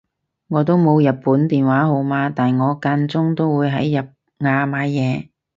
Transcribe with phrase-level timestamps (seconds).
[0.47, 5.29] 我都冇日本電話號碼但我間中都會喺日亞買嘢